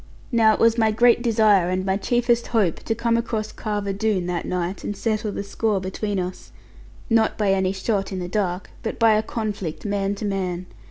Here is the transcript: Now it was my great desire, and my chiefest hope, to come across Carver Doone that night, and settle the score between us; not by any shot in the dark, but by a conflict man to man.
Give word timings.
Now 0.31 0.55
it 0.55 0.59
was 0.59 0.79
my 0.79 0.89
great 0.89 1.21
desire, 1.21 1.69
and 1.69 1.85
my 1.85 1.95
chiefest 1.95 2.47
hope, 2.47 2.77
to 2.85 2.95
come 2.95 3.17
across 3.17 3.51
Carver 3.51 3.93
Doone 3.93 4.25
that 4.25 4.45
night, 4.47 4.83
and 4.83 4.97
settle 4.97 5.31
the 5.31 5.43
score 5.43 5.79
between 5.79 6.17
us; 6.19 6.51
not 7.07 7.37
by 7.37 7.51
any 7.51 7.71
shot 7.71 8.11
in 8.11 8.17
the 8.17 8.27
dark, 8.27 8.71
but 8.81 8.97
by 8.97 9.13
a 9.13 9.21
conflict 9.21 9.85
man 9.85 10.15
to 10.15 10.25
man. 10.25 10.65